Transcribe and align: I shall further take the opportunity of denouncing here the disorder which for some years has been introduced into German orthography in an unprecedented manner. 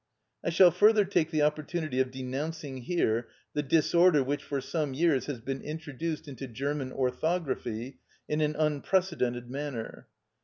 I 0.43 0.49
shall 0.49 0.71
further 0.71 1.05
take 1.05 1.29
the 1.29 1.43
opportunity 1.43 1.99
of 1.99 2.09
denouncing 2.09 2.77
here 2.77 3.27
the 3.53 3.61
disorder 3.61 4.23
which 4.23 4.41
for 4.43 4.59
some 4.59 4.95
years 4.95 5.27
has 5.27 5.39
been 5.41 5.61
introduced 5.61 6.27
into 6.27 6.47
German 6.47 6.91
orthography 6.91 7.99
in 8.27 8.41
an 8.41 8.55
unprecedented 8.55 9.51
manner. 9.51 10.07